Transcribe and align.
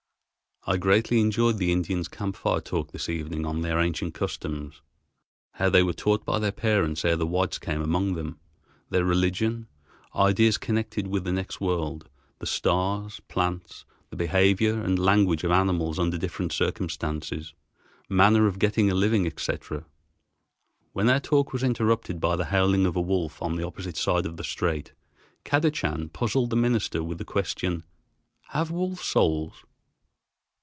I 0.63 0.77
greatly 0.77 1.19
enjoyed 1.21 1.57
the 1.57 1.71
Indian's 1.71 2.07
camp 2.07 2.35
fire 2.35 2.61
talk 2.61 2.91
this 2.91 3.09
evening 3.09 3.47
on 3.47 3.61
their 3.63 3.79
ancient 3.79 4.13
customs, 4.13 4.83
how 5.53 5.71
they 5.71 5.81
were 5.81 5.91
taught 5.91 6.23
by 6.23 6.37
their 6.37 6.51
parents 6.51 7.03
ere 7.03 7.15
the 7.15 7.25
whites 7.25 7.57
came 7.57 7.81
among 7.81 8.13
them, 8.13 8.39
their 8.91 9.03
religion, 9.03 9.65
ideas 10.15 10.59
connected 10.59 11.07
with 11.07 11.23
the 11.23 11.31
next 11.31 11.61
world, 11.61 12.09
the 12.37 12.45
stars, 12.45 13.19
plants, 13.27 13.85
the 14.11 14.15
behavior 14.15 14.79
and 14.79 14.99
language 14.99 15.43
of 15.43 15.49
animals 15.49 15.97
under 15.97 16.15
different 16.19 16.51
circumstances, 16.51 17.55
manner 18.07 18.45
of 18.45 18.59
getting 18.59 18.91
a 18.91 18.93
living, 18.93 19.25
etc. 19.25 19.87
When 20.93 21.09
our 21.09 21.19
talk 21.19 21.53
was 21.53 21.63
interrupted 21.63 22.19
by 22.19 22.35
the 22.35 22.45
howling 22.45 22.85
of 22.85 22.95
a 22.95 23.01
wolf 23.01 23.41
on 23.41 23.55
the 23.55 23.65
opposite 23.65 23.97
side 23.97 24.27
of 24.27 24.37
the 24.37 24.43
strait, 24.43 24.93
Kadachan 25.43 26.13
puzzled 26.13 26.51
the 26.51 26.55
minister 26.55 27.01
with 27.03 27.17
the 27.17 27.25
question, 27.25 27.83
"Have 28.49 28.69
wolves 28.69 29.01
souls?" 29.01 29.53